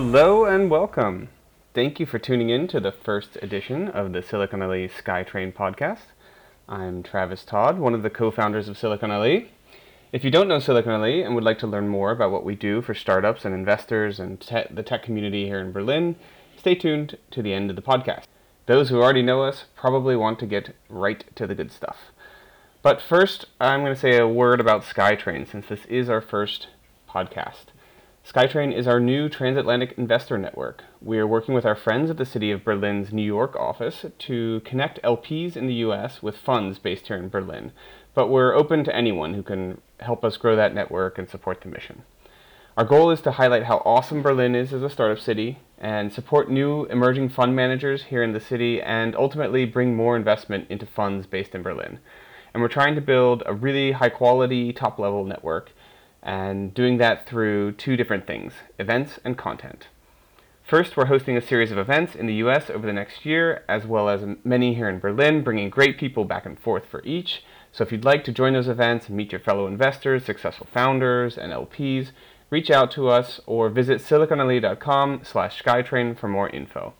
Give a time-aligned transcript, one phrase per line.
[0.00, 1.28] Hello and welcome.
[1.74, 6.12] Thank you for tuning in to the first edition of the Silicon Allee SkyTrain podcast.
[6.68, 9.50] I'm Travis Todd, one of the co founders of Silicon Allee.
[10.12, 12.54] If you don't know Silicon Allee and would like to learn more about what we
[12.54, 16.14] do for startups and investors and te- the tech community here in Berlin,
[16.56, 18.26] stay tuned to the end of the podcast.
[18.66, 22.12] Those who already know us probably want to get right to the good stuff.
[22.82, 26.68] But first, I'm going to say a word about SkyTrain since this is our first
[27.10, 27.72] podcast.
[28.28, 30.84] SkyTrain is our new transatlantic investor network.
[31.00, 34.60] We are working with our friends at the City of Berlin's New York office to
[34.66, 37.72] connect LPs in the US with funds based here in Berlin,
[38.12, 41.70] but we're open to anyone who can help us grow that network and support the
[41.70, 42.02] mission.
[42.76, 46.50] Our goal is to highlight how awesome Berlin is as a startup city and support
[46.50, 51.26] new emerging fund managers here in the city and ultimately bring more investment into funds
[51.26, 51.98] based in Berlin.
[52.52, 55.72] And we're trying to build a really high quality, top level network
[56.28, 59.88] and doing that through two different things events and content.
[60.62, 63.86] First, we're hosting a series of events in the US over the next year, as
[63.86, 67.42] well as many here in Berlin, bringing great people back and forth for each.
[67.72, 71.38] So if you'd like to join those events and meet your fellow investors, successful founders,
[71.38, 72.10] and LPs,
[72.50, 76.92] reach out to us or visit siliconallee.com slash skytrain for more info.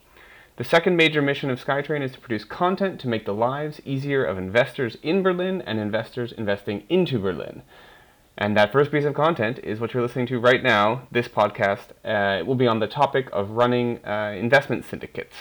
[0.57, 4.25] The second major mission of SkyTrain is to produce content to make the lives easier
[4.25, 7.61] of investors in Berlin and investors investing into Berlin.
[8.39, 11.09] And that first piece of content is what you're listening to right now.
[11.11, 15.35] This podcast uh, will be on the topic of running uh, investment syndicates.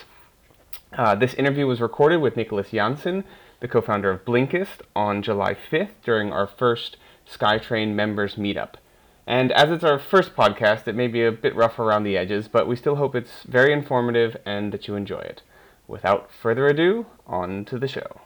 [0.92, 3.22] Uh, this interview was recorded with Niklas Jansen,
[3.60, 6.96] the co founder of Blinkist, on July 5th during our first
[7.32, 8.74] SkyTrain members meetup.
[9.28, 12.48] And as it's our first podcast, it may be a bit rough around the edges,
[12.48, 15.42] but we still hope it's very informative and that you enjoy it.
[15.86, 18.22] Without further ado, on to the show.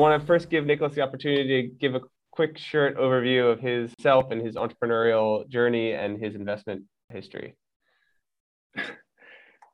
[0.00, 2.00] Want to first give Niklas the opportunity to give a
[2.30, 7.54] quick, short overview of his self and his entrepreneurial journey and his investment history.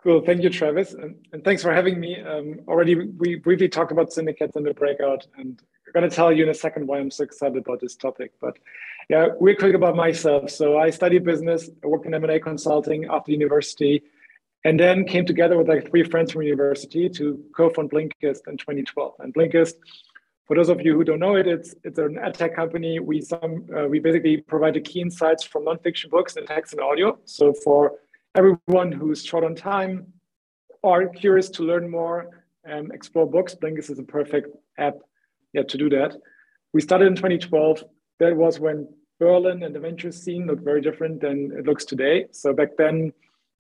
[0.02, 0.20] Cool.
[0.24, 0.94] Thank you, Travis.
[0.94, 2.20] And, and thanks for having me.
[2.20, 6.30] Um, already, we briefly talked about syndicates in the breakout, and I'm going to tell
[6.32, 8.30] you in a second why I'm so excited about this topic.
[8.40, 8.56] But
[9.10, 10.50] yeah, real quick about myself.
[10.50, 14.04] So I studied business, I worked in M&A consulting after university,
[14.64, 19.14] and then came together with like three friends from university to co-found Blinkist in 2012.
[19.18, 19.74] And Blinkist
[20.46, 23.00] for those of you who don't know it, it's it's an edtech company.
[23.00, 26.80] We some uh, we basically provide the key insights from nonfiction books and text and
[26.82, 27.18] audio.
[27.24, 27.98] So for
[28.36, 30.06] everyone who's short on time
[30.82, 34.98] or curious to learn more and explore books, Blinkist is a perfect app
[35.52, 36.16] yeah, to do that.
[36.72, 37.82] We started in 2012.
[38.20, 42.26] That was when Berlin and the venture scene looked very different than it looks today.
[42.30, 43.12] So back then,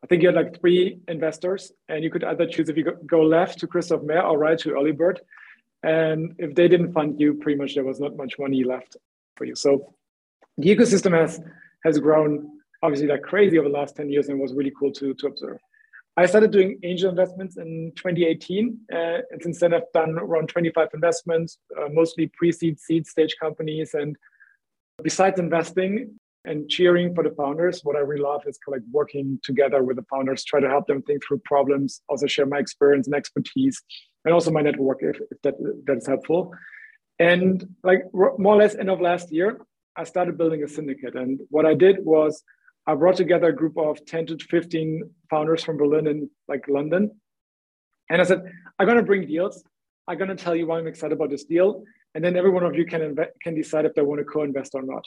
[0.04, 3.22] I think you had like three investors, and you could either choose if you go
[3.22, 5.18] left to Christophe Maire or right to Earlybird.
[5.82, 8.96] And if they didn't fund you, pretty much there was not much money left
[9.36, 9.54] for you.
[9.54, 9.94] So
[10.56, 11.40] the ecosystem has
[11.84, 12.50] has grown
[12.82, 15.58] obviously like crazy over the last 10 years and was really cool to, to observe.
[16.18, 18.78] I started doing angel investments in 2018.
[18.90, 18.96] Uh,
[19.30, 23.92] and since then, I've done around 25 investments, uh, mostly pre seed, seed stage companies.
[23.92, 24.16] And
[25.02, 28.92] besides investing and cheering for the founders, what I really love is kind of like
[28.92, 32.58] working together with the founders, try to help them think through problems, also share my
[32.58, 33.82] experience and expertise,
[34.26, 35.54] and also my network if, if that
[35.86, 36.52] that is helpful.
[37.18, 39.58] And like more or less end of last year,
[39.96, 41.14] I started building a syndicate.
[41.14, 42.42] And what I did was
[42.86, 47.10] I brought together a group of 10 to 15 founders from Berlin and like London.
[48.10, 48.42] And I said,
[48.78, 49.64] I'm going to bring deals.
[50.06, 51.84] I'm going to tell you why I'm excited about this deal.
[52.14, 54.82] And then every one of you can, can decide if they want to co-invest or
[54.82, 55.04] not.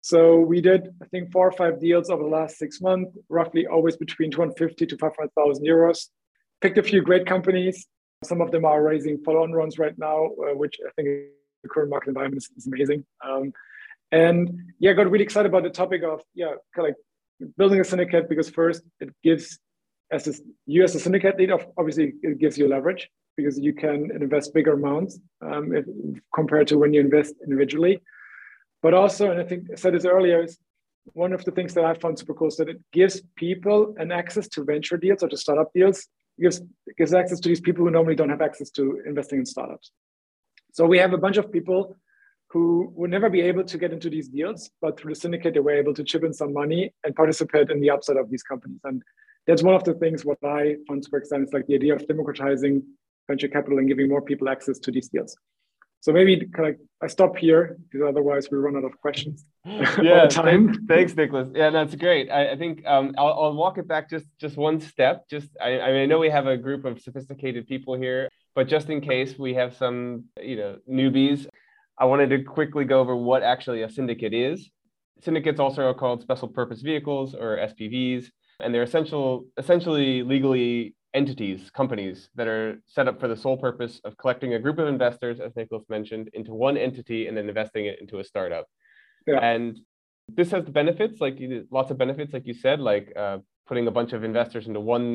[0.00, 3.66] So we did, I think, four or five deals over the last six months, roughly
[3.66, 6.06] always between 250 to 500,000 euros.
[6.60, 7.86] Picked a few great companies,
[8.24, 11.08] some of them are raising follow-on runs right now, uh, which I think
[11.62, 13.04] the current market environment is, is amazing.
[13.26, 13.52] Um,
[14.10, 16.94] and yeah, I got really excited about the topic of yeah, kind of
[17.40, 19.58] like building a syndicate because first it gives
[20.10, 20.34] as a,
[20.66, 24.72] you as a syndicate lead, obviously it gives you leverage because you can invest bigger
[24.72, 25.84] amounts um, if,
[26.34, 28.00] compared to when you invest individually.
[28.82, 30.58] But also, and I think I said this earlier, is
[31.12, 34.10] one of the things that I found super cool is that it gives people an
[34.10, 36.06] access to venture deals or to startup deals
[36.40, 36.60] gives
[36.96, 39.90] gives access to these people who normally don't have access to investing in startups.
[40.72, 41.96] So we have a bunch of people
[42.50, 45.60] who would never be able to get into these deals, but through the syndicate, they
[45.60, 48.80] were able to chip in some money and participate in the upside of these companies.
[48.84, 49.02] And
[49.46, 51.44] that's one of the things what I find super exciting.
[51.44, 52.82] It's like the idea of democratizing
[53.26, 55.36] venture capital and giving more people access to these deals.
[56.00, 59.44] So maybe kind of I stop here because otherwise we run out of questions.
[59.64, 60.86] yeah, time.
[60.88, 61.56] Thanks, Niklas.
[61.56, 62.28] Yeah, that's great.
[62.30, 65.28] I, I think um, I'll, I'll, walk it back just just one step.
[65.28, 68.66] Just I, I, mean, I know we have a group of sophisticated people here, but
[68.66, 71.46] just in case we have some you know newbies,
[71.96, 74.70] I wanted to quickly go over what actually a syndicate is.
[75.22, 78.26] Syndicates also are called special purpose vehicles or SPVs,
[78.60, 83.94] and they're essential essentially legally entities, companies that are set up for the sole purpose
[84.06, 87.84] of collecting a group of investors, as Niklas mentioned, into one entity and then investing
[87.90, 88.66] it into a startup.
[89.26, 89.40] Yeah.
[89.52, 89.78] And
[90.38, 91.36] this has the benefits, like
[91.78, 95.08] lots of benefits, like you said, like uh, putting a bunch of investors into one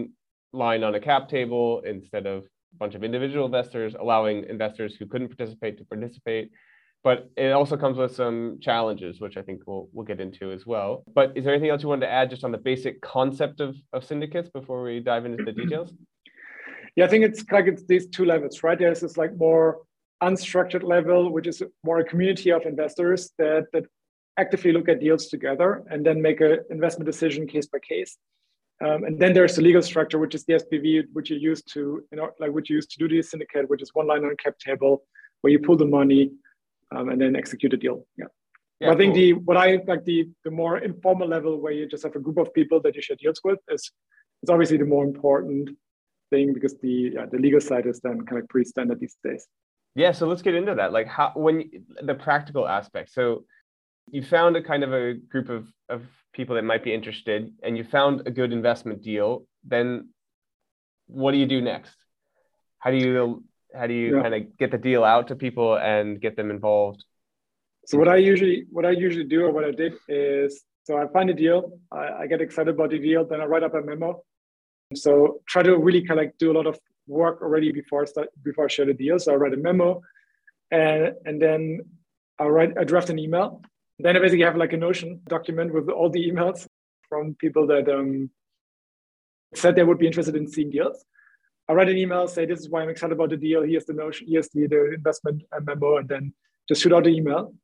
[0.52, 5.06] line on a cap table instead of a bunch of individual investors, allowing investors who
[5.06, 6.52] couldn't participate to participate.
[7.04, 10.66] But it also comes with some challenges, which I think we'll we'll get into as
[10.66, 11.04] well.
[11.14, 13.76] But is there anything else you wanted to add just on the basic concept of,
[13.92, 15.94] of syndicates before we dive into the details?
[16.96, 18.78] Yeah, I think it's like it's these two levels, right?
[18.78, 19.82] There's this like more
[20.22, 23.84] unstructured level, which is more a community of investors that that
[24.38, 28.18] actively look at deals together and then make an investment decision case by case.
[28.84, 32.04] Um, and then there's the legal structure, which is the SPV, which you use to,
[32.12, 34.32] you know, like which you use to do the syndicate, which is one line on
[34.32, 35.04] a cap table
[35.42, 36.32] where you pull the money
[36.96, 38.06] um, and then execute a deal.
[38.18, 38.26] Yeah.
[38.80, 39.22] yeah I think cool.
[39.22, 42.38] the what I like the the more informal level where you just have a group
[42.38, 43.92] of people that you share deals with is
[44.42, 45.70] it's obviously the more important
[46.30, 49.48] thing because the yeah, the legal side is then kind of pretty standard these days.
[49.96, 50.92] Yeah, so let's get into that.
[50.92, 51.70] Like how when
[52.02, 53.14] the practical aspect.
[53.14, 53.46] So
[54.12, 56.04] you found a kind of a group of of
[56.34, 60.10] people that might be interested and you found a good investment deal, then
[61.08, 61.96] what do you do next?
[62.80, 63.44] How do you
[63.76, 64.22] how do you yeah.
[64.22, 67.04] kind of get the deal out to people and get them involved
[67.86, 71.08] so what i usually what i usually do or what i did is so i
[71.08, 73.82] find a deal i, I get excited about the deal then i write up a
[73.82, 74.22] memo
[74.96, 76.78] so try to really kind of like do a lot of
[77.08, 79.20] work already before I start before I share the deal.
[79.20, 80.02] So I write a memo,
[80.72, 81.82] and and then
[82.40, 83.62] I write I draft an email.
[84.00, 86.68] Then I basically have like a Notion document with all the emails
[87.10, 88.30] from people that um,
[89.54, 91.04] said they would be interested in seeing deals.
[91.74, 93.64] I write an email, say this is why I'm excited about the deal.
[93.64, 96.32] Here's the notion, here's the, the investment memo, and then
[96.68, 97.56] just shoot out the email.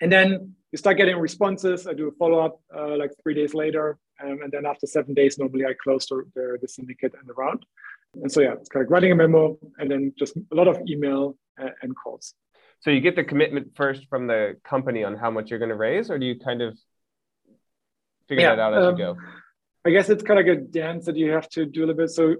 [0.00, 1.86] And then you start getting responses.
[1.86, 5.14] I do a follow up uh, like three days later, um, and then after seven
[5.14, 7.64] days, normally I close the, the, the, syndicate and the round.
[8.14, 10.78] And so yeah, it's kind of writing a memo, and then just a lot of
[10.88, 12.34] email uh, and calls.
[12.80, 15.76] So you get the commitment first from the company on how much you're going to
[15.76, 16.76] raise, or do you kind of
[18.28, 19.16] figure yeah, that out as um, you go?
[19.84, 21.94] I guess it's kind of like a dance that you have to do a little
[21.94, 22.10] bit.
[22.10, 22.36] So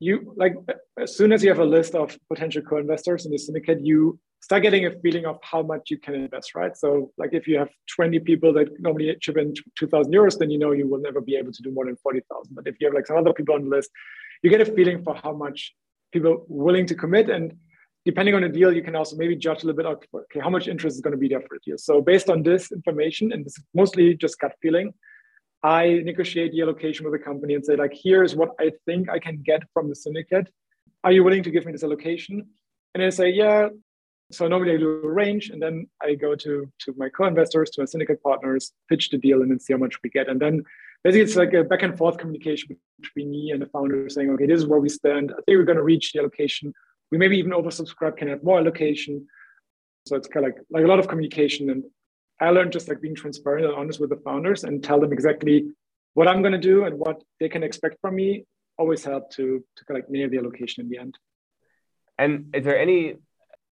[0.00, 0.54] you like
[0.98, 4.62] as soon as you have a list of potential co-investors in the syndicate you start
[4.62, 6.76] getting a feeling of how much you can invest right?
[6.76, 10.58] So like if you have 20 people that normally chip in 2000 euros then you
[10.58, 12.94] know you will never be able to do more than 40000 but if you have
[12.94, 13.90] like some other people on the list
[14.42, 15.74] you get a feeling for how much
[16.12, 17.30] people willing to commit.
[17.30, 17.54] And
[18.04, 20.50] depending on the deal you can also maybe judge a little bit of okay how
[20.50, 21.78] much interest is going to be there for a deal.
[21.78, 24.94] So based on this information and this is mostly just gut feeling
[25.62, 29.18] I negotiate the allocation with the company and say, like, here's what I think I
[29.18, 30.48] can get from the syndicate.
[31.04, 32.46] Are you willing to give me this allocation?
[32.94, 33.68] And they say, yeah.
[34.32, 37.80] So normally I do a range, and then I go to to my co-investors, to
[37.80, 40.28] my syndicate partners, pitch the deal, and then see how much we get.
[40.28, 40.62] And then
[41.02, 44.46] basically it's like a back and forth communication between me and the founder saying, okay,
[44.46, 45.32] this is where we stand.
[45.32, 46.72] I think we're going to reach the allocation.
[47.10, 49.26] We maybe even oversubscribe, can have more allocation.
[50.06, 51.84] So it's kind of like, like a lot of communication and
[52.40, 55.68] I learned just like being transparent and honest with the founders and tell them exactly
[56.14, 58.46] what I'm going to do and what they can expect from me.
[58.78, 61.18] Always help to to kind like nail the allocation in the end.
[62.18, 63.16] And is there any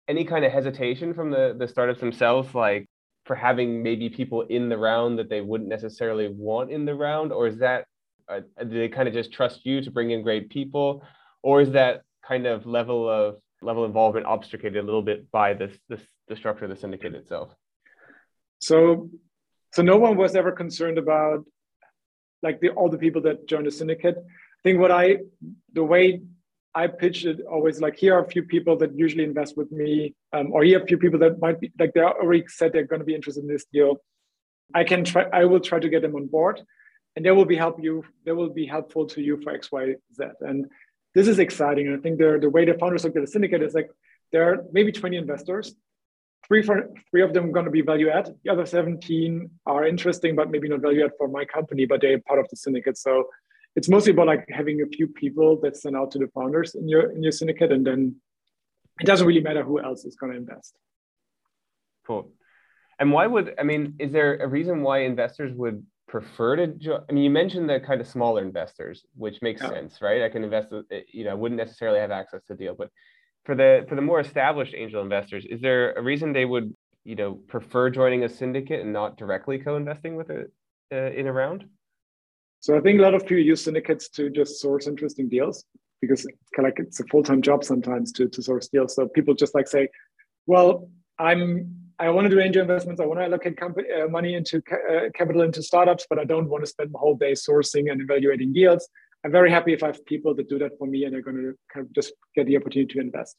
[0.07, 2.87] any kind of hesitation from the the startups themselves, like
[3.25, 7.31] for having maybe people in the round that they wouldn't necessarily want in the round,
[7.31, 7.85] or is that
[8.27, 11.03] uh, do they kind of just trust you to bring in great people,
[11.41, 15.75] or is that kind of level of level involvement obfuscated a little bit by this
[15.89, 17.49] this the structure of the syndicate itself?
[18.59, 19.09] So,
[19.73, 21.45] so no one was ever concerned about
[22.41, 24.17] like the, all the people that joined the syndicate.
[24.17, 25.19] I think what I,
[25.73, 26.21] the way
[26.75, 30.13] I pitched it always like here are a few people that usually invest with me,
[30.33, 32.85] um, or here are a few people that might be like they already said they're
[32.85, 33.97] going to be interested in this deal.
[34.73, 35.25] I can try.
[35.33, 36.61] I will try to get them on board,
[37.15, 38.05] and they will be help you.
[38.23, 40.23] They will be helpful to you for X, Y, Z.
[40.41, 40.67] And
[41.15, 41.87] this is exciting.
[41.87, 43.89] And I think the the way the founders look at the syndicate is like
[44.31, 45.73] there are maybe 20 investors
[46.47, 48.33] three for three of them are going to be value add.
[48.43, 52.19] The other 17 are interesting, but maybe not value add for my company, but they're
[52.19, 52.97] part of the syndicate.
[52.97, 53.27] So
[53.75, 56.87] it's mostly about like having a few people that send out to the founders in
[56.87, 58.15] your in your syndicate, and then
[58.99, 60.75] it doesn't really matter who else is going to invest.
[62.05, 62.31] Cool.
[62.99, 63.95] And why would I mean?
[63.99, 67.01] Is there a reason why investors would prefer to join?
[67.09, 69.69] I mean, you mentioned the kind of smaller investors, which makes yeah.
[69.69, 70.23] sense, right?
[70.23, 70.69] I can invest.
[70.73, 70.81] Uh,
[71.13, 72.89] you know, I wouldn't necessarily have access to the deal, but
[73.45, 77.15] for the for the more established angel investors, is there a reason they would you
[77.15, 80.51] know prefer joining a syndicate and not directly co-investing with it
[80.93, 81.65] uh, in a round?
[82.61, 85.63] So I think a lot of people use syndicates to just source interesting deals
[86.01, 88.95] because it's kind of like it's a full-time job sometimes to, to source deals.
[88.95, 89.89] So people just like say,
[90.45, 93.01] well, I'm I want to do angel investments.
[93.01, 96.23] I want to allocate company, uh, money into ca- uh, capital into startups, but I
[96.23, 98.87] don't want to spend the whole day sourcing and evaluating deals.
[99.23, 101.37] I'm very happy if I have people that do that for me and they're going
[101.37, 103.35] to kind of just get the opportunity to invest.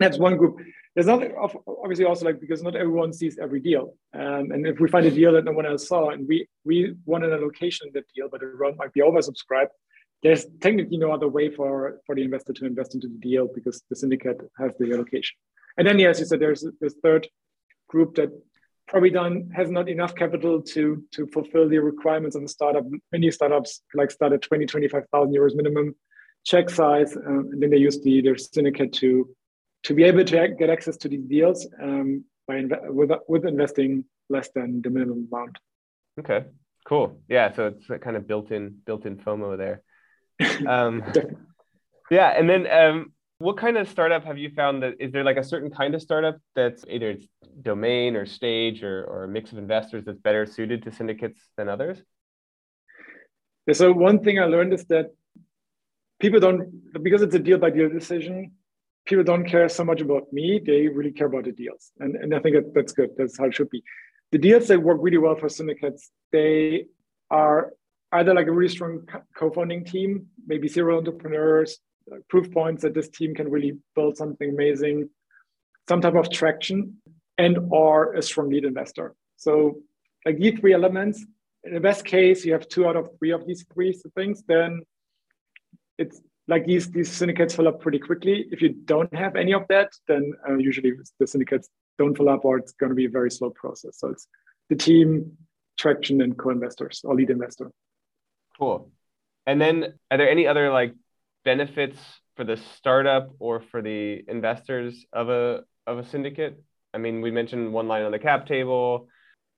[0.00, 0.58] That's one group.
[0.94, 1.22] There's not
[1.66, 3.94] obviously also like because not everyone sees every deal.
[4.12, 6.94] Um, and if we find a deal that no one else saw and we we
[7.04, 9.68] want an allocation in that deal, but the round might be oversubscribed,
[10.24, 13.82] there's technically no other way for, for the investor to invest into the deal because
[13.90, 15.36] the syndicate has the allocation.
[15.76, 17.28] And then, yes, you said there's this third
[17.88, 18.30] group that
[18.94, 22.84] probably done has not enough capital to to fulfill the requirements of the startup.
[23.10, 25.96] Many startups like start at 20, 25,000 euros minimum
[26.44, 29.28] check size, um, and then they use the their syndicate to
[29.82, 34.04] to be able to get access to these deals um, by inv- with with investing
[34.28, 35.58] less than the minimum amount.
[36.20, 36.44] Okay,
[36.86, 37.18] cool.
[37.28, 39.82] Yeah, so it's kind of built in built in FOMO there.
[40.68, 41.02] Um,
[42.10, 45.36] yeah, and then um, what kind of startup have you found that is there like
[45.36, 47.26] a certain kind of startup that's either it's
[47.62, 51.68] domain or stage or, or a mix of investors that's better suited to syndicates than
[51.68, 51.98] others?
[53.72, 55.06] So one thing I learned is that
[56.20, 58.52] people don't because it's a deal by deal decision,
[59.04, 60.60] people don't care so much about me.
[60.64, 61.92] They really care about the deals.
[61.98, 63.10] And, and I think that, that's good.
[63.16, 63.82] That's how it should be.
[64.32, 66.86] The deals that work really well for syndicates, they
[67.30, 67.72] are
[68.12, 71.78] either like a really strong co-founding team, maybe serial entrepreneurs,
[72.28, 75.08] proof points that this team can really build something amazing,
[75.88, 76.96] some type of traction,
[77.38, 79.14] and or a strong lead investor.
[79.36, 79.78] So
[80.24, 81.24] like these three elements,
[81.64, 84.82] in the best case, you have two out of three of these three things, then
[85.98, 88.46] it's like these these syndicates fill up pretty quickly.
[88.50, 91.68] If you don't have any of that, then uh, usually the syndicates
[91.98, 93.98] don't fill up, or it's going to be a very slow process.
[93.98, 94.26] So it's
[94.68, 95.36] the team,
[95.78, 97.70] traction, and co-investors or lead investor.
[98.58, 98.90] Cool.
[99.46, 100.94] And then, are there any other like
[101.44, 101.98] benefits
[102.36, 106.62] for the startup or for the investors of a of a syndicate?
[106.92, 109.08] I mean, we mentioned one line on the cap table.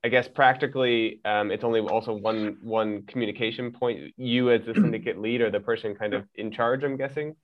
[0.04, 4.14] I guess practically, um, it's only also one one communication point.
[4.16, 6.84] You as the syndicate lead or the person kind of in charge.
[6.84, 7.34] I'm guessing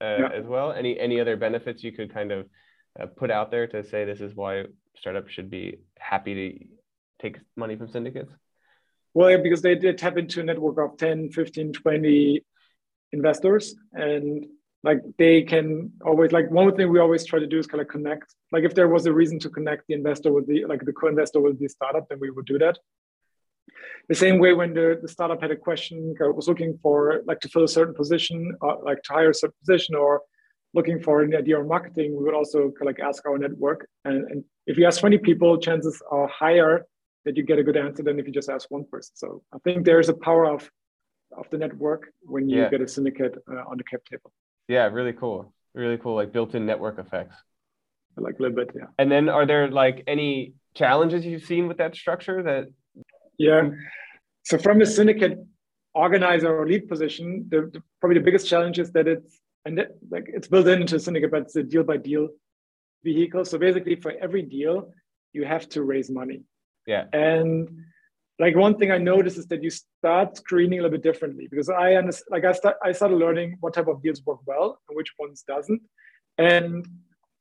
[0.00, 0.28] uh, yeah.
[0.34, 0.72] as well.
[0.72, 2.46] Any any other benefits you could kind of
[3.00, 4.64] uh, put out there to say this is why
[4.96, 6.66] startups should be happy to
[7.20, 8.32] take money from syndicates?
[9.14, 12.44] Well, yeah, because they, they tap into a network of 10, 15, 20
[13.12, 14.46] investors and
[14.84, 17.88] like they can always like one thing we always try to do is kind of
[17.88, 18.34] connect.
[18.50, 21.40] Like if there was a reason to connect the investor with the like the co-investor
[21.40, 22.78] with the startup then we would do that.
[24.08, 27.48] The same way when the, the startup had a question was looking for like to
[27.48, 30.22] fill a certain position uh, like to hire a certain position or
[30.74, 33.86] looking for an idea on marketing we would also like ask our network.
[34.04, 36.86] And, and if you ask 20 people chances are higher
[37.24, 39.12] that you get a good answer than if you just ask one person.
[39.14, 40.68] So i think there's a power of
[41.36, 42.70] of the network when you yeah.
[42.70, 44.32] get a syndicate uh, on the cap table.
[44.68, 45.52] Yeah, really cool.
[45.74, 47.36] Really cool, like built-in network effects.
[48.16, 48.88] Like a little bit, yeah.
[48.98, 52.42] And then, are there like any challenges you've seen with that structure?
[52.42, 52.66] That
[53.38, 53.70] yeah.
[54.44, 55.38] So from the syndicate
[55.94, 59.92] organizer or lead position, the, the, probably the biggest challenge is that it's and that,
[60.10, 62.28] like it's built into a syndicate, but it's a deal by deal
[63.02, 63.44] vehicle.
[63.44, 64.92] So basically, for every deal,
[65.32, 66.42] you have to raise money.
[66.86, 67.04] Yeah.
[67.12, 67.68] And
[68.38, 71.68] like one thing I noticed is that you start screening a little bit differently because
[71.68, 74.96] I understand, like I start, I started learning what type of deals work well and
[74.96, 75.80] which ones doesn't.
[76.38, 76.86] And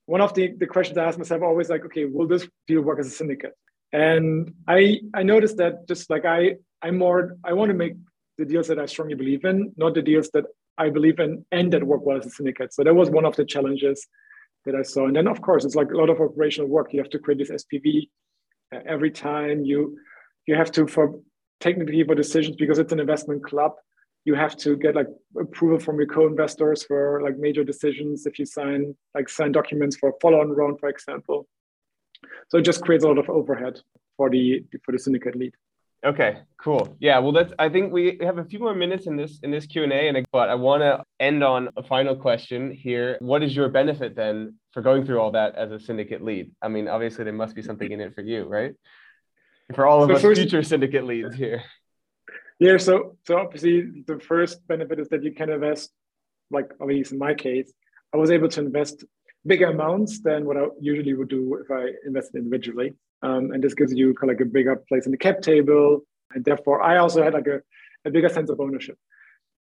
[0.05, 2.99] one of the, the questions I ask myself always like, okay, will this deal work
[2.99, 3.53] as a syndicate?
[3.93, 7.93] And I I noticed that just like I I'm more I want to make
[8.37, 10.45] the deals that I strongly believe in, not the deals that
[10.77, 12.73] I believe in and that work well as a syndicate.
[12.73, 14.07] So that was one of the challenges
[14.65, 15.07] that I saw.
[15.07, 16.93] And then of course it's like a lot of operational work.
[16.93, 18.09] You have to create this SPV
[18.73, 19.97] uh, every time you
[20.47, 21.19] you have to for
[21.59, 23.73] technically for decisions because it's an investment club
[24.25, 25.07] you have to get like
[25.39, 30.09] approval from your co-investors for like major decisions if you sign like sign documents for
[30.09, 31.47] a follow-on round for example.
[32.49, 33.79] So it just creates a lot of overhead
[34.17, 35.53] for the for the syndicate lead.
[36.05, 36.95] Okay cool.
[36.99, 39.65] Yeah well that's i think we have a few more minutes in this in this
[39.65, 43.17] q&a and but i want to end on a final question here.
[43.19, 46.51] What is your benefit then for going through all that as a syndicate lead?
[46.61, 48.73] I mean obviously there must be something in it for you right
[49.73, 51.63] for all of so us first, future syndicate leads here.
[52.59, 55.91] Yeah, so so obviously the first benefit is that you can invest,
[56.51, 57.71] like at least in my case,
[58.13, 59.03] I was able to invest
[59.45, 62.93] bigger amounts than what I usually would do if I invested individually.
[63.23, 66.01] Um, and this gives you kind of like a bigger place in the cap table.
[66.33, 67.61] And therefore I also had like a,
[68.05, 68.97] a bigger sense of ownership.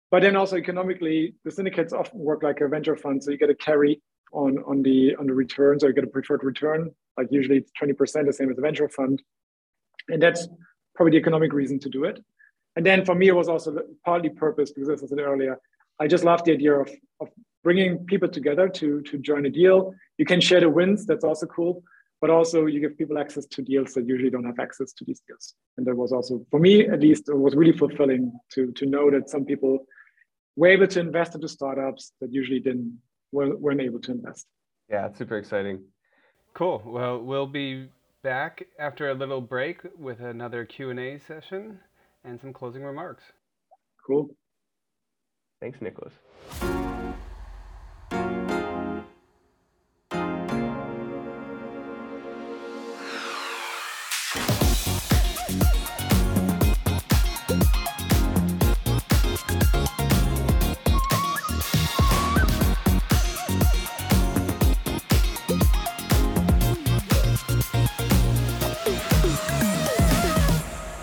[0.09, 3.23] But then also economically, the syndicates often work like a venture fund.
[3.23, 4.01] So you get a carry
[4.33, 6.91] on on the on the returns or you get a preferred return.
[7.17, 9.21] Like usually it's 20%, the same as a venture fund.
[10.09, 10.47] And that's
[10.95, 12.23] probably the economic reason to do it.
[12.75, 15.59] And then for me, it was also partly purpose because as I said earlier,
[15.99, 16.89] I just love the idea of,
[17.19, 17.29] of
[17.63, 19.93] bringing people together to, to join a deal.
[20.17, 21.83] You can share the wins, that's also cool.
[22.21, 25.21] But also you give people access to deals that usually don't have access to these
[25.27, 25.55] deals.
[25.77, 29.09] And that was also, for me at least, it was really fulfilling to, to know
[29.09, 29.85] that some people
[30.55, 32.99] were able to invest into startups that usually didn't
[33.31, 34.45] weren't able to invest.
[34.89, 35.79] Yeah, super exciting.
[36.53, 36.81] Cool.
[36.85, 37.89] Well, we'll be
[38.23, 41.79] back after a little break with another Q&A session
[42.23, 43.23] and some closing remarks.
[44.05, 44.29] Cool.
[45.59, 46.90] Thanks, Niklas.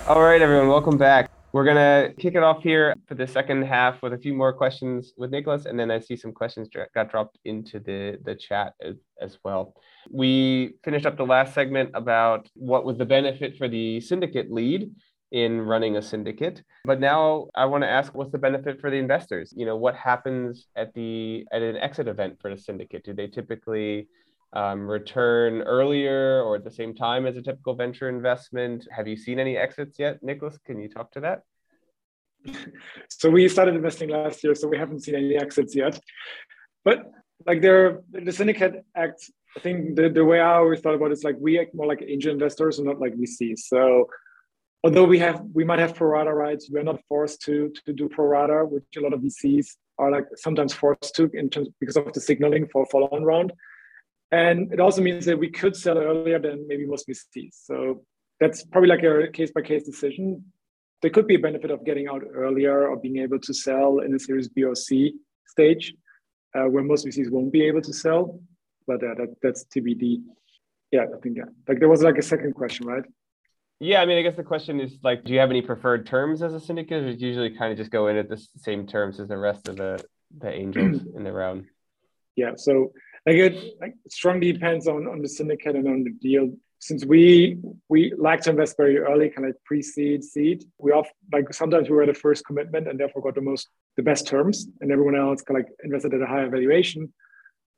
[0.08, 1.30] All right, everyone, welcome back.
[1.52, 4.54] We're going to kick it off here for the second half with a few more
[4.54, 8.72] questions with Niklas, and then I see some questions got dropped into the, the chat
[8.80, 9.74] as, as well.
[10.10, 14.90] We finished up the last segment about what was the benefit for the syndicate lead
[15.30, 16.62] in running a syndicate.
[16.86, 19.52] But now I want to ask what's the benefit for the investors?
[19.54, 23.04] You know, what happens at the at an exit event for the syndicate?
[23.04, 24.08] Do they typically
[24.52, 28.87] um, return earlier or at the same time as a typical venture investment?
[28.90, 30.59] Have you seen any exits yet, Niklas?
[30.64, 31.43] Can you talk to that?
[33.09, 35.99] So we started investing last year, so we haven't seen any exits yet.
[36.85, 37.11] But
[37.47, 39.31] like there, the syndicate acts.
[39.57, 41.87] I think the, the way I always thought about it is like we act more
[41.87, 43.61] like angel investors and not like VCs.
[43.61, 44.09] So
[44.84, 48.08] although we have we might have pro rata rights, we're not forced to to do
[48.08, 49.67] pro rata, which a lot of VCs
[49.99, 53.52] are like sometimes forced to in terms because of the signaling for follow-on round.
[54.30, 57.54] And it also means that we could sell earlier than maybe most VCs.
[57.64, 58.02] So
[58.41, 60.45] that's probably like a case by case decision.
[61.00, 64.14] There could be a benefit of getting out earlier or being able to sell in
[64.14, 65.14] a Series B or C
[65.47, 65.95] stage,
[66.54, 68.41] uh, where most VCs won't be able to sell.
[68.86, 70.23] But uh, that, that's TBD.
[70.91, 71.45] Yeah, I think yeah.
[71.67, 73.04] Like there was like a second question, right?
[73.80, 76.43] Yeah, I mean, I guess the question is like, do you have any preferred terms
[76.43, 78.86] as a syndicate, or do you usually kind of just go in at the same
[78.86, 80.04] terms as the rest of the
[80.36, 81.67] the angels in the round?
[82.34, 82.93] Yeah, so
[83.28, 86.50] like it like strongly depends on on the syndicate and on the deal.
[86.78, 91.08] Since we we like to invest very early kind of like pre-seed seed we off
[91.32, 94.67] like sometimes we were the first commitment and therefore got the most the best terms
[94.80, 97.12] and everyone else kind of like invested at a higher valuation.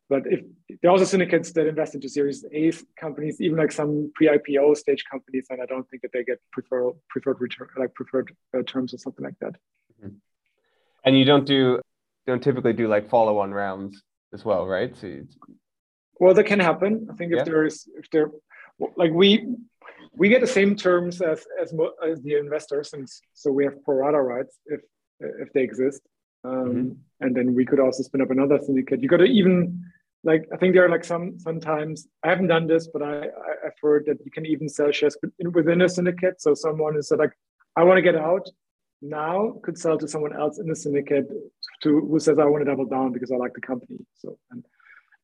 [0.09, 2.73] But if there are also syndicates that invest into series a
[3.05, 6.95] companies even like some pre-ipo stage companies and i don't think that they get preferred
[7.09, 9.55] preferred return like preferred uh, terms or something like that.
[9.93, 10.15] Mm-hmm.
[11.05, 11.81] and you don't do
[12.27, 14.97] don't typically do like follow-on rounds as well, right?
[14.97, 15.23] So
[16.19, 17.09] well, that can happen.
[17.11, 17.45] I think if yeah.
[17.45, 18.31] there is, if there,
[18.97, 19.47] like we,
[20.15, 21.73] we get the same terms as as,
[22.07, 24.81] as the investors, and so we have pro rata rights if
[25.21, 26.03] if they exist.
[26.45, 26.93] Um, mm-hmm.
[27.21, 29.03] And then we could also spin up another syndicate.
[29.03, 29.85] You got to even
[30.25, 33.53] like I think there are like some sometimes I haven't done this, but I, I
[33.65, 35.17] have heard that you can even sell shares
[35.53, 36.41] within a syndicate.
[36.41, 37.33] So someone is like,
[37.77, 38.49] I want to get out
[39.03, 41.29] now, could sell to someone else in the syndicate
[41.83, 43.99] to who says I want to double down because I like the company.
[44.17, 44.65] So and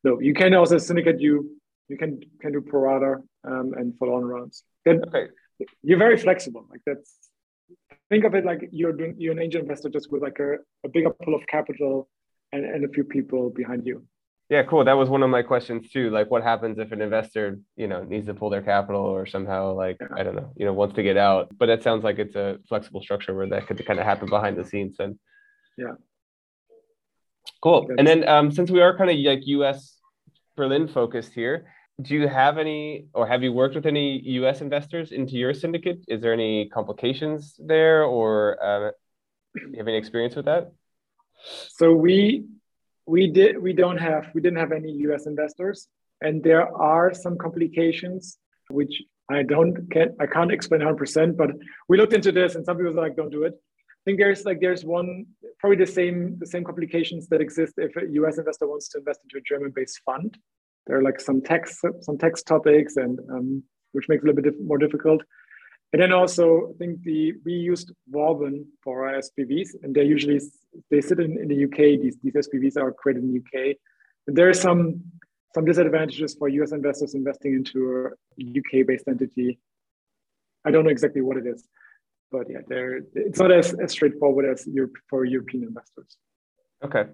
[0.03, 1.57] no, you can also syndicate you
[1.89, 4.63] you can can do pro rata um, and follow on rounds.
[4.85, 5.29] Then okay.
[5.83, 6.67] you're very flexible.
[6.71, 7.15] Like that's
[8.09, 10.89] think of it like you're doing you're an angel investor just with like a, a
[10.89, 12.09] bigger pool of capital
[12.53, 14.05] and, and a few people behind you.
[14.49, 14.85] Yeah, cool.
[14.85, 16.11] That was one of my questions too.
[16.11, 19.73] Like, what happens if an investor, you know, needs to pull their capital or somehow,
[19.73, 19.99] like.
[20.15, 21.51] I don't know, you know, wants to get out?
[21.59, 24.57] But that sounds like it's a flexible structure where that could kind of happen behind
[24.57, 25.01] the scenes.
[25.01, 25.19] And
[25.77, 25.95] yeah,
[27.61, 27.89] cool.
[27.99, 29.99] And then, um, since we are kind of like U.S.
[30.57, 31.67] Berlin focused here,
[32.01, 34.61] do you have any, or have you worked with any U.S.
[34.61, 36.05] investors into your syndicate?
[36.07, 38.91] Is there any complications there, or uh,
[39.55, 40.71] you have any experience with that?
[41.71, 42.47] So we
[43.07, 45.89] we did we don't have we didn't have any US investors.
[46.21, 48.39] And there are some complications
[48.69, 51.51] which I don't can I can't explain 100% but
[51.89, 53.55] we looked into this and some people are like don't do it.
[53.55, 55.27] I think there's like there's one
[55.61, 59.21] probably the same the same complications that exist if a US investor wants to invest
[59.25, 60.37] into a German based fund.
[60.87, 64.43] There are like some tax some tax topics and um, which makes it a little
[64.43, 65.23] bit more difficult.
[65.93, 70.41] And then also, I think the we used Vauban for our SPVs, and they're usually
[70.91, 72.01] they sit in, in the UK.
[72.03, 73.77] These these SPVs are created in the UK.
[74.27, 75.03] And there are some
[75.55, 78.11] some disadvantages for US investors investing into
[78.41, 79.59] a UK based entity.
[80.65, 81.67] I don't know exactly what it is,
[82.31, 86.17] but yeah, there it's not as, as straightforward as Europe, for European investors.
[86.85, 87.05] Okay,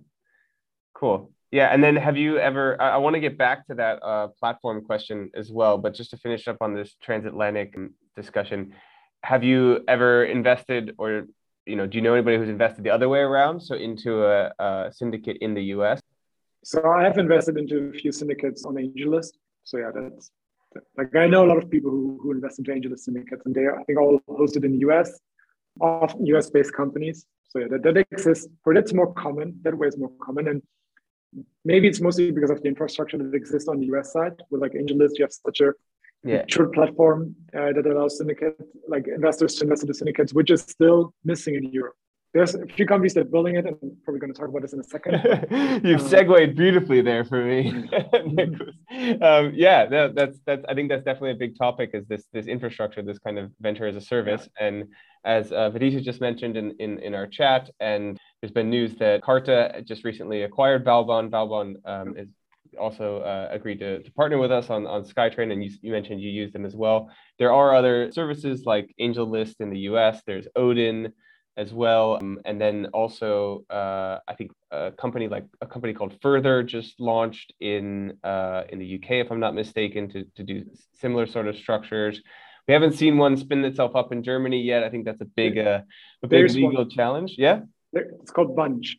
[0.94, 1.30] cool.
[1.52, 2.80] Yeah, and then have you ever?
[2.80, 6.10] I, I want to get back to that uh, platform question as well, but just
[6.10, 7.76] to finish up on this transatlantic
[8.16, 8.74] discussion,
[9.22, 11.26] have you ever invested, or
[11.66, 14.52] you know, do you know anybody who's invested the other way around, so into a,
[14.58, 16.00] a syndicate in the U.S.?
[16.64, 19.32] So I have invested into a few syndicates on AngelList.
[19.64, 20.30] So yeah, that's
[20.96, 23.62] like I know a lot of people who, who invest into AngelList syndicates, and they
[23.62, 25.20] are I think all hosted in the US,
[25.80, 27.26] of US based companies.
[27.48, 28.48] So yeah, that, that exists.
[28.64, 29.58] For that's more common.
[29.62, 30.62] That way is more common, and
[31.64, 34.34] maybe it's mostly because of the infrastructure that exists on the US side.
[34.50, 35.72] With like AngelList, you have such a
[36.24, 36.38] yeah.
[36.38, 38.56] mature platform uh, that allows syndicate
[38.88, 41.94] like investors to invest into syndicates, which is still missing in Europe
[42.34, 44.62] there's a few companies that are building it, and I'm probably going to talk about
[44.62, 45.20] this in a second.
[45.84, 47.68] You've um, segued beautifully there for me,
[49.20, 50.64] um, yeah, that, that's that's.
[50.68, 51.90] I think that's definitely a big topic.
[51.92, 54.66] Is this this infrastructure, this kind of venture as a service, yeah.
[54.66, 54.88] and
[55.24, 59.22] as uh, Vidisha just mentioned in, in in our chat, and there's been news that
[59.22, 61.28] Carta just recently acquired Vauban.
[61.28, 62.28] Vauban um, is
[62.78, 66.20] also uh, agreed to, to partner with us on, on Skytrain, and you, you mentioned
[66.20, 67.10] you use them as well.
[67.38, 71.12] There are other services like AngelList in the US, there's Odin,
[71.56, 72.18] as well.
[72.20, 76.98] Um, and then also, uh, I think a company like a company called Further just
[77.00, 81.48] launched in uh, in the UK, if I'm not mistaken, to, to do similar sort
[81.48, 82.20] of structures.
[82.68, 84.84] We haven't seen one spin itself up in Germany yet.
[84.84, 85.80] I think that's a big uh,
[86.22, 86.90] a big There's legal one.
[86.90, 87.34] challenge.
[87.36, 87.60] Yeah,
[87.92, 88.96] it's called Bunch.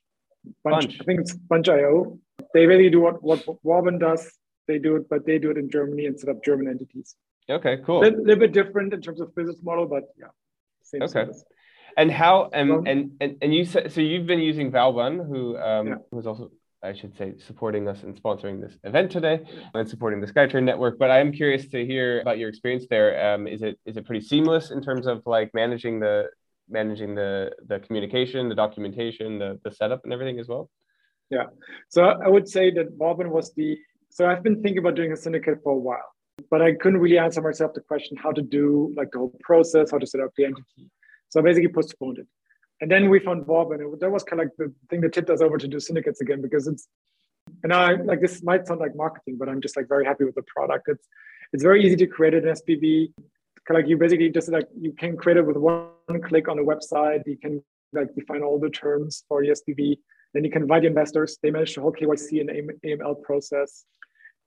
[0.64, 0.88] Bunch.
[0.88, 0.98] Bunch.
[1.02, 2.20] I think it's Bunch.io.
[2.54, 4.32] They really do what what Vauban does.
[4.68, 7.16] They do it, but they do it in Germany and set up German entities.
[7.50, 8.00] Okay, cool.
[8.00, 10.28] A little, little bit different in terms of business model, but yeah,
[10.84, 11.12] same okay.
[11.12, 11.44] Service.
[11.98, 15.88] And how um, and, and and you said so you've been using Vauban, who um,
[15.88, 15.96] yeah.
[16.12, 16.50] who's also
[16.82, 19.42] I should say supporting us and sponsoring this event today
[19.74, 21.00] and supporting the Skytrain network.
[21.00, 23.34] But I am curious to hear about your experience there.
[23.34, 26.30] Um, is it is it pretty seamless in terms of like managing the
[26.70, 30.70] managing the the communication, the documentation, the the setup, and everything as well?
[31.34, 31.48] Yeah.
[31.90, 33.78] So I would say that Vauban was the
[34.10, 36.10] so I've been thinking about doing a syndicate for a while,
[36.52, 39.90] but I couldn't really answer myself the question how to do like the whole process,
[39.90, 40.84] how to set up the entity.
[41.30, 42.28] So I basically postponed it.
[42.80, 45.32] And then we found Bob, and that was kind of like the thing that tipped
[45.32, 46.88] us over to do syndicates again because it's,
[47.64, 50.36] and I like this might sound like marketing, but I'm just like very happy with
[50.36, 50.86] the product.
[50.88, 51.08] It's
[51.54, 53.14] it's very easy to create an SPV.
[53.70, 57.24] Like you basically just like you can create it with one click on the website.
[57.26, 59.98] You can like define all the terms for the SPV.
[60.34, 61.38] Then you can invite investors.
[61.42, 63.86] They manage the whole KYC and AML process,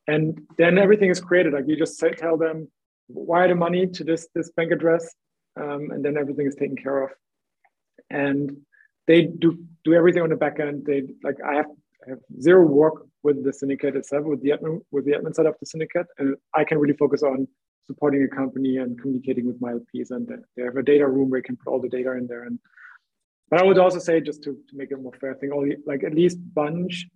[0.06, 1.52] and then everything is created.
[1.52, 2.68] Like you just say, tell them
[3.08, 5.14] wire the money to this this bank address
[5.56, 7.10] um, and then everything is taken care of.
[8.10, 8.58] And
[9.06, 10.84] they do do everything on the back end.
[10.84, 11.66] They like I have,
[12.06, 15.46] I have zero work with the syndicate itself, with the admin with the admin side
[15.46, 17.48] of the syndicate, and I can really focus on
[17.86, 20.10] supporting a company and communicating with my LPs.
[20.10, 22.44] And they have a data room where you can put all the data in there.
[22.44, 22.58] And
[23.50, 26.04] but I would also say just to, to make it more fair thing, only like
[26.04, 27.06] at least Bunch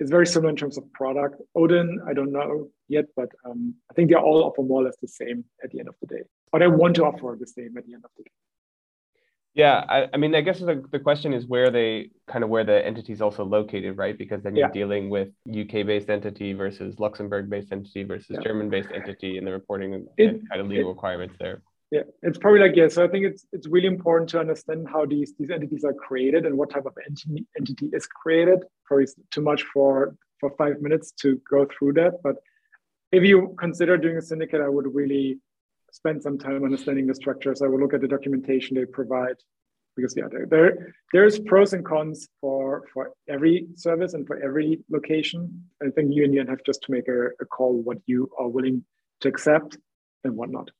[0.00, 1.40] is very similar in terms of product.
[1.54, 4.96] Odin, I don't know yet, but um, I think they all offer more or less
[5.00, 6.22] the same at the end of the day
[6.54, 8.30] but I want to offer the same at the end of the day.
[9.54, 12.62] Yeah, I, I mean, I guess the, the question is where they kind of where
[12.62, 14.16] the entity is also located, right?
[14.16, 14.72] Because then you're yeah.
[14.72, 18.40] dealing with UK based entity versus Luxembourg based entity versus yeah.
[18.40, 21.60] German based entity and the reporting it, kind of legal it, requirements there.
[21.90, 22.88] Yeah, it's probably like, yeah.
[22.88, 26.46] So I think it's it's really important to understand how these these entities are created
[26.46, 28.60] and what type of entity entity is created.
[28.84, 32.22] Probably too much for for five minutes to go through that.
[32.22, 32.36] But
[33.12, 35.38] if you consider doing a syndicate, I would really
[35.92, 37.62] spend some time understanding the structures.
[37.62, 39.36] I will look at the documentation they provide
[39.94, 44.80] because yeah, there, there there's pros and cons for for every service and for every
[44.90, 45.64] location.
[45.82, 48.48] I think you and you have just to make a, a call what you are
[48.48, 48.84] willing
[49.20, 49.78] to accept
[50.24, 50.70] and what not.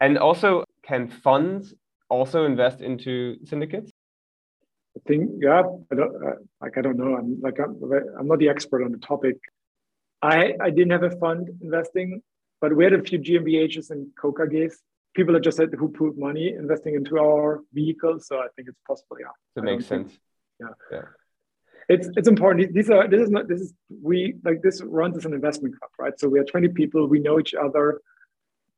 [0.00, 1.74] And also, can funds
[2.08, 3.90] also invest into syndicates?
[4.96, 7.16] I think yeah, I don't uh, like I don't know.
[7.16, 7.80] I'm like I'm,
[8.18, 9.36] I'm not the expert on the topic.
[10.22, 12.22] I I didn't have a fund investing
[12.60, 14.74] but we had a few GmbHs and KKGs.
[15.14, 18.26] People that just said who put money investing into our vehicles.
[18.26, 19.16] So I think it's possible.
[19.20, 19.26] Yeah.
[19.56, 20.10] That makes sense.
[20.10, 20.20] Think,
[20.60, 20.98] yeah.
[20.98, 21.04] Yeah.
[21.88, 22.74] It's it's important.
[22.74, 25.90] These are this is not this is we like this runs as an investment club,
[25.98, 26.12] right?
[26.20, 27.06] So we are 20 people.
[27.08, 28.00] We know each other.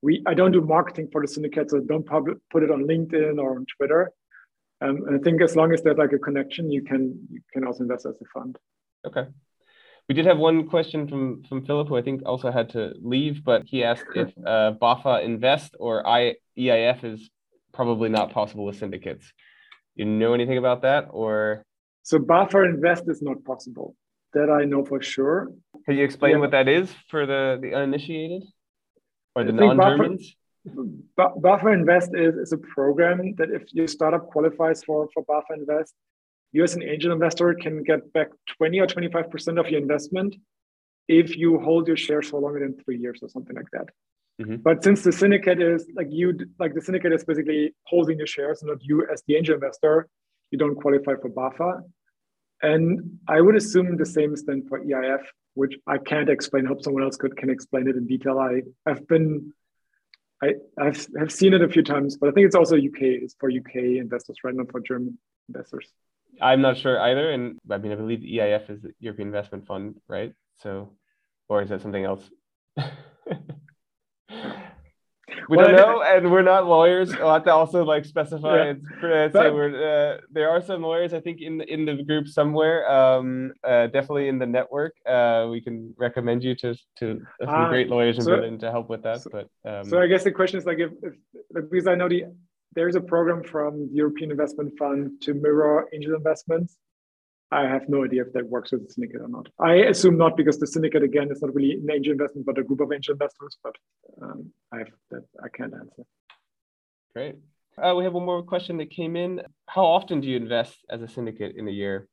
[0.03, 3.39] We I don't do marketing for the syndicate, so don't public, put it on LinkedIn
[3.39, 4.13] or on Twitter.
[4.81, 7.67] Um, and I think as long as there's like a connection, you can you can
[7.67, 8.57] also invest as a fund.
[9.07, 9.27] Okay.
[10.09, 13.45] We did have one question from from Philip, who I think also had to leave,
[13.45, 17.31] but he asked if uh, BAFA Invest or I, EIF is
[17.73, 19.33] probably not possible with syndicates.
[19.95, 21.65] You know anything about that, or?
[22.03, 23.95] So BAFA Invest is not possible.
[24.33, 25.53] That I know for sure.
[25.85, 26.39] Can you explain yeah.
[26.39, 28.43] what that is for the the uninitiated
[29.35, 30.37] or the non-Germans?
[31.19, 35.95] BAFA Invest is, is a program that if your startup qualifies for, for BAFA Invest,
[36.53, 40.35] you as an angel investor can get back 20 or 25% of your investment
[41.09, 43.89] if you hold your shares for longer than three years or something like that.
[44.41, 44.57] Mm-hmm.
[44.57, 48.63] But since the syndicate is like you, like the syndicate is basically holding the shares,
[48.63, 50.09] not you as the angel investor,
[50.51, 51.83] you don't qualify for BAFA.
[52.63, 55.23] And I would assume the same is then for EIF,
[55.55, 56.65] which I can't explain.
[56.67, 58.39] Hope someone else could can explain it in detail.
[58.39, 59.53] I have been,
[60.43, 63.01] I I've have seen it a few times, but I think it's also UK.
[63.01, 64.55] It's for UK investors, right?
[64.55, 65.89] Not for German investors.
[66.41, 69.97] I'm not sure either, and I mean I believe EIF is the European Investment Fund,
[70.09, 70.33] right?
[70.59, 70.93] So,
[71.49, 72.31] or is that something else?
[75.49, 77.13] we well, don't know, and we're not lawyers.
[77.13, 78.71] I'll have to also like specify yeah.
[78.71, 79.71] and say we're.
[79.71, 82.91] Uh, there are some lawyers, I think, in the, in the group somewhere.
[82.91, 84.95] Um, uh, definitely in the network.
[85.07, 88.71] Uh, we can recommend you to to some ah, great lawyers in so, Berlin to
[88.71, 89.23] help with that.
[89.23, 91.15] So, but um, so I guess the question is like if, if
[91.71, 92.25] because I know the
[92.75, 96.77] there's a program from the European Investment Fund to mirror angel investments.
[97.53, 99.49] I have no idea if that works with the syndicate or not.
[99.59, 102.63] I assume not because the syndicate again is not really an angel investment, but a
[102.63, 103.59] group of angel investors.
[103.63, 103.75] But
[104.23, 106.05] um, I have that I can't answer.
[107.13, 107.37] Great.
[107.77, 109.43] Uh, we have one more question that came in.
[109.67, 112.09] How often do you invest as a syndicate in a year?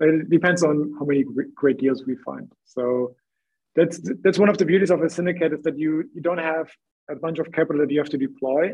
[0.00, 2.52] it depends on how many great deals we find.
[2.64, 3.16] So
[3.74, 6.70] that's that's one of the beauties of a syndicate is that you you don't have
[7.10, 8.72] a bunch of capital that you have to deploy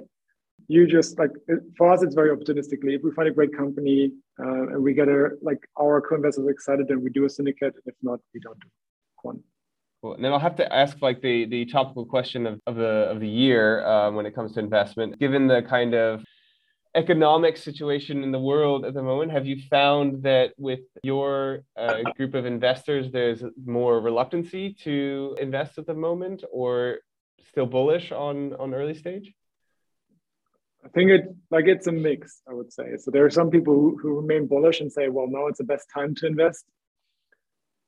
[0.68, 1.30] you just like
[1.76, 5.08] for us it's very opportunistically if we find a great company uh, and we get
[5.08, 8.68] a like our co-investors excited then we do a syndicate if not we don't do
[9.22, 9.40] one
[10.04, 10.16] Cool.
[10.16, 13.20] And then I'll have to ask like the the topical question of, of the of
[13.20, 15.18] the year um, when it comes to investment.
[15.18, 16.22] Given the kind of
[16.94, 22.02] economic situation in the world at the moment, have you found that with your uh,
[22.18, 26.98] group of investors, there's more reluctancy to invest at the moment, or
[27.48, 29.32] still bullish on on early stage?
[30.84, 32.96] I think it like it's a mix, I would say.
[32.98, 35.64] So there are some people who, who remain bullish and say, well, now it's the
[35.64, 36.64] best time to invest.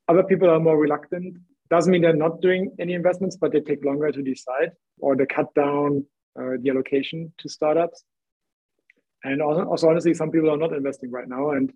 [0.07, 1.37] Other people are more reluctant.
[1.69, 5.25] Doesn't mean they're not doing any investments, but they take longer to decide or they
[5.25, 6.05] cut down
[6.39, 8.03] uh, the allocation to startups.
[9.23, 11.51] And also, also, honestly, some people are not investing right now.
[11.51, 11.71] And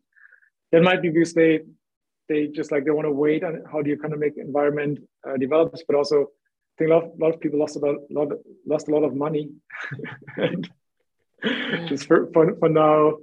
[0.71, 1.61] that might be because they
[2.29, 5.97] they just like they want to wait on how the economic environment uh, develops, but
[5.97, 7.79] also I think a lot, a lot of people lost a
[8.09, 8.29] lot,
[8.65, 9.49] lost a lot of money.
[10.37, 10.69] and
[11.87, 13.17] just for, for, for now,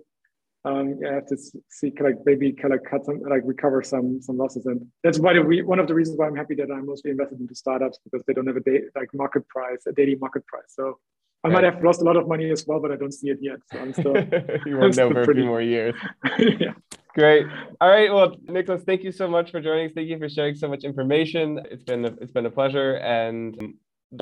[0.64, 1.36] um, I have to
[1.70, 5.38] see like maybe kind of cut some like recover some some losses, and that's why
[5.38, 8.24] we one of the reasons why I'm happy that I'm mostly invested into startups because
[8.26, 10.66] they don't have a day like market price, a daily market price.
[10.68, 10.98] So
[11.44, 13.38] I might have lost a lot of money as well, but I don't see it
[13.40, 13.58] yet.
[13.72, 14.16] So I'm still
[14.66, 15.40] you won't know for pretty...
[15.40, 15.94] a few more years.
[16.38, 16.72] yeah.
[17.14, 17.46] Great.
[17.80, 18.12] All right.
[18.12, 19.92] Well, Niklas, thank you so much for joining us.
[19.94, 21.60] Thank you for sharing so much information.
[21.70, 23.74] It's been a, it's been a pleasure, and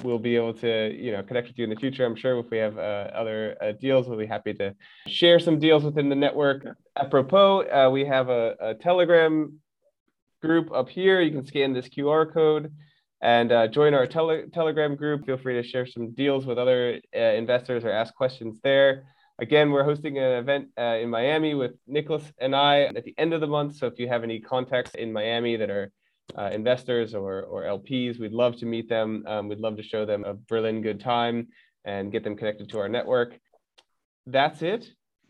[0.03, 2.51] we'll be able to you know connect with you in the future i'm sure if
[2.51, 4.09] we have uh, other uh, deals.
[4.09, 4.75] We'll be happy to
[5.07, 6.66] share some deals within the network.
[6.96, 9.61] Apropos uh, we have a, a, telegram
[10.42, 11.20] group up here.
[11.20, 12.72] You can scan this qr code
[13.22, 15.25] and uh, join our tele- telegram group.
[15.25, 19.05] Feel free to share some deals with other uh, investors or ask questions there.
[19.38, 23.35] Again we're hosting an event uh, in miami with niklas and i at the end
[23.35, 23.77] of the month.
[23.77, 25.92] So if you have any contacts in miami that are
[26.36, 28.18] uh, investors or, or LPs.
[28.18, 29.24] We'd love to meet them.
[29.26, 31.48] Um, we'd love to show them a Berlin good time
[31.84, 33.38] and get them connected to our network.
[34.26, 34.88] That's it.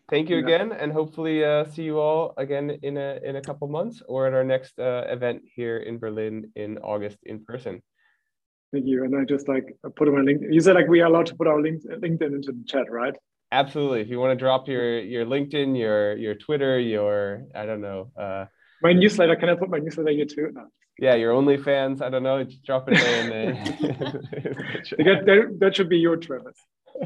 [0.09, 3.67] Thank you again, and hopefully uh, see you all again in a in a couple
[3.67, 7.83] months or at our next uh, event here in Berlin in August in person.
[8.73, 9.03] Thank you.
[9.03, 9.65] And I just like
[9.97, 10.43] put my link.
[10.49, 13.17] You said like we are allowed to put our link, LinkedIn into the chat, right?
[13.51, 14.01] Absolutely.
[14.01, 18.13] If you want to drop your your LinkedIn, your your Twitter, your I don't know.
[18.17, 18.45] Uh,
[18.83, 19.35] my newsletter.
[19.35, 20.51] Can I put my newsletter here too?
[20.53, 22.01] No yeah, your OnlyFans.
[22.01, 22.43] I don't know.
[22.45, 23.53] Just drop it in there.
[24.99, 26.57] that, that should be your Travis.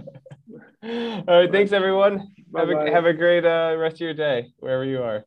[0.82, 1.50] All right.
[1.50, 2.28] Thanks, everyone.
[2.56, 5.24] Have a, have a great uh, rest of your day, wherever you are.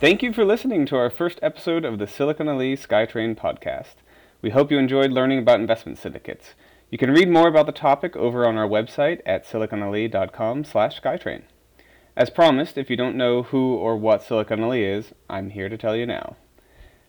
[0.00, 3.94] Thank you for listening to our first episode of the Silicon Allee SkyTrain podcast.
[4.42, 6.54] We hope you enjoyed learning about investment syndicates.
[6.90, 11.42] You can read more about the topic over on our website at siliconallee.com slash skytrain.
[12.16, 15.78] As promised, if you don't know who or what Silicon Allee is, I'm here to
[15.78, 16.34] tell you now.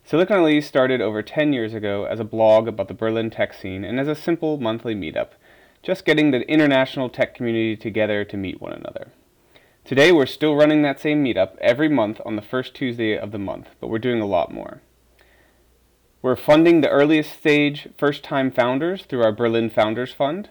[0.05, 3.83] Silicon Allee started over 10 years ago as a blog about the Berlin tech scene
[3.83, 5.29] and as a simple monthly meetup,
[5.81, 9.11] just getting the international tech community together to meet one another.
[9.83, 13.39] Today we're still running that same meetup every month on the first Tuesday of the
[13.39, 14.81] month, but we're doing a lot more.
[16.23, 20.47] We're funding the earliest stage first time founders through our Berlin Founders Fund.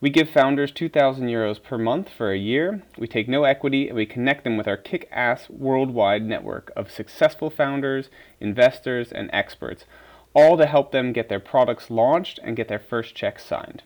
[0.00, 2.84] We give founders 2,000 euros per month for a year.
[2.96, 6.92] We take no equity and we connect them with our kick ass worldwide network of
[6.92, 8.08] successful founders,
[8.38, 9.84] investors, and experts,
[10.32, 13.82] all to help them get their products launched and get their first checks signed.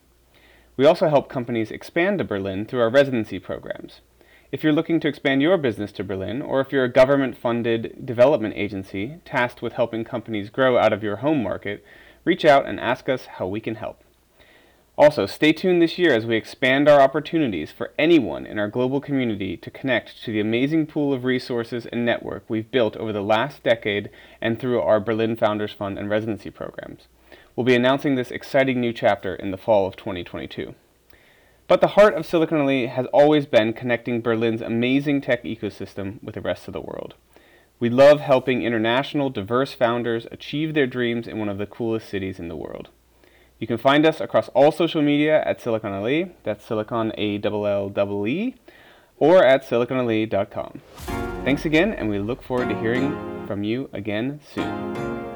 [0.77, 4.03] We also help companies expand to Berlin through our residency programs.
[4.53, 8.05] If you're looking to expand your business to Berlin, or if you're a government funded
[8.05, 11.85] development agency tasked with helping companies grow out of your home market,
[12.25, 14.03] reach out and ask us how we can help.
[14.99, 19.01] Also, stay tuned this year as we expand our opportunities for anyone in our global
[19.01, 23.23] community to connect to the amazing pool of resources and network we've built over the
[23.23, 24.11] last decade
[24.41, 27.07] and through our Berlin Founders Fund and residency programs.
[27.55, 30.75] We'll be announcing this exciting new chapter in the fall of 2022.
[31.71, 36.35] But the heart of Silicon Allee has always been connecting Berlin's amazing tech ecosystem with
[36.35, 37.15] the rest of the world.
[37.79, 42.41] We love helping international, diverse founders achieve their dreams in one of the coolest cities
[42.41, 42.89] in the world.
[43.61, 47.65] You can find us across all social media at Silicon Allee, that's Silicon A L
[47.97, 48.57] L E,
[49.19, 50.81] or at siliconallee.com.
[51.45, 55.30] Thanks again, and we look forward to hearing from you again soon.